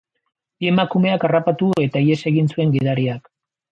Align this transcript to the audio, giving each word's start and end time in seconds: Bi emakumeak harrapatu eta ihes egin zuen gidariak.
Bi 0.61 0.69
emakumeak 0.69 1.27
harrapatu 1.29 1.69
eta 1.85 2.03
ihes 2.07 2.19
egin 2.33 2.51
zuen 2.55 2.73
gidariak. 2.77 3.31